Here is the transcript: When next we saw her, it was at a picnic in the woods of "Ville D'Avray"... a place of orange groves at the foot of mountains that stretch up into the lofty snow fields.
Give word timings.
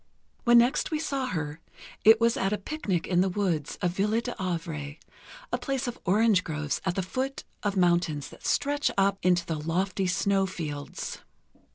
When 0.45 0.57
next 0.57 0.89
we 0.89 0.97
saw 0.97 1.27
her, 1.27 1.59
it 2.03 2.19
was 2.19 2.35
at 2.35 2.51
a 2.51 2.57
picnic 2.57 3.05
in 3.05 3.21
the 3.21 3.29
woods 3.29 3.77
of 3.83 3.91
"Ville 3.91 4.19
D'Avray"... 4.19 4.97
a 5.53 5.57
place 5.59 5.85
of 5.87 5.99
orange 6.05 6.43
groves 6.43 6.81
at 6.85 6.95
the 6.95 7.03
foot 7.03 7.43
of 7.61 7.77
mountains 7.77 8.29
that 8.29 8.43
stretch 8.43 8.89
up 8.97 9.19
into 9.21 9.45
the 9.45 9.59
lofty 9.59 10.07
snow 10.07 10.47
fields. 10.47 11.19